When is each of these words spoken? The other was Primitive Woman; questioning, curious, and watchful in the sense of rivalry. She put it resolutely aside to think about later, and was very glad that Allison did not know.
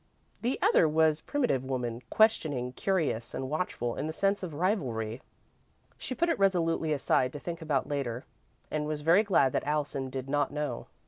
The 0.41 0.57
other 0.63 0.89
was 0.89 1.21
Primitive 1.21 1.63
Woman; 1.63 2.01
questioning, 2.09 2.71
curious, 2.73 3.35
and 3.35 3.51
watchful 3.51 3.95
in 3.95 4.07
the 4.07 4.13
sense 4.13 4.41
of 4.41 4.55
rivalry. 4.55 5.21
She 5.99 6.15
put 6.15 6.27
it 6.27 6.39
resolutely 6.39 6.91
aside 6.91 7.31
to 7.33 7.39
think 7.39 7.61
about 7.61 7.87
later, 7.87 8.25
and 8.71 8.87
was 8.87 9.01
very 9.01 9.21
glad 9.21 9.53
that 9.53 9.63
Allison 9.67 10.09
did 10.09 10.27
not 10.27 10.49
know. 10.51 10.87